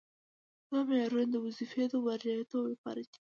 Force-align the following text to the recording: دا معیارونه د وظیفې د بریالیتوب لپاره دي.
دا 0.71 0.79
معیارونه 0.89 1.25
د 1.31 1.35
وظیفې 1.45 1.83
د 1.91 1.93
بریالیتوب 2.05 2.63
لپاره 2.73 3.01
دي. 3.09 3.19